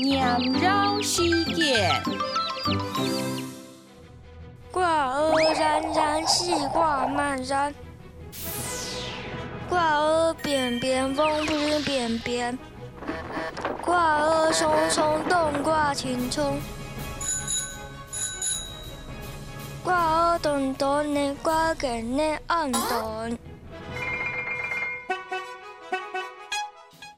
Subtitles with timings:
[0.00, 2.02] 鸟绕西涧，
[4.72, 7.74] 挂鹅山山，细挂满山。
[9.68, 12.58] 挂鹅扁扁，风声扁扁。
[13.82, 16.58] 挂鹅松松，动挂青葱。
[19.84, 23.38] 挂鹅团团，你挂根连暗团。